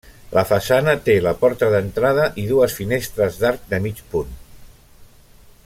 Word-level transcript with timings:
La 0.35 0.43
façana 0.51 0.95
té 1.09 1.17
la 1.25 1.33
porta 1.43 1.69
d'entrada 1.75 2.25
i 2.43 2.47
dues 2.53 2.79
finestres 2.79 3.37
d'arc 3.45 3.69
de 3.75 3.81
mig 3.85 4.03
punt. 4.15 4.33